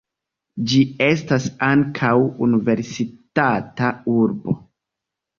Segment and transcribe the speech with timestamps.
[0.69, 0.77] Ĝi
[1.07, 2.13] estas ankaŭ
[2.45, 4.57] universitata urbo.